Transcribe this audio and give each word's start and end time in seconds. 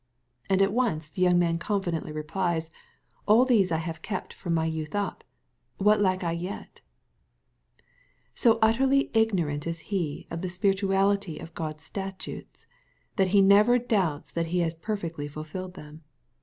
—And 0.49 0.63
at 0.63 0.73
once 0.73 1.09
the 1.09 1.21
young 1.21 1.37
man 1.37 1.59
confidently 1.59 2.11
replies, 2.11 2.71
"All 3.27 3.45
these 3.45 3.69
have 3.69 3.97
I 3.97 4.01
kept 4.01 4.33
from 4.33 4.55
my 4.55 4.65
youth 4.65 4.95
up: 4.95 5.23
what 5.77 6.01
lack 6.01 6.23
I 6.23 6.31
yet?" 6.31 6.81
So 8.33 8.57
utterly 8.63 9.11
ignorant 9.13 9.67
is 9.67 9.77
he 9.93 10.25
of 10.31 10.41
the 10.41 10.49
spirituality 10.49 11.37
of 11.37 11.53
God's 11.53 11.83
statutes, 11.83 12.65
that 13.17 13.27
he 13.27 13.43
never 13.43 13.77
doubts 13.77 14.31
that 14.31 14.47
he 14.47 14.61
has 14.61 14.73
per 14.73 14.97
fectly 14.97 15.29
fulfilled 15.29 15.75
them. 15.75 16.03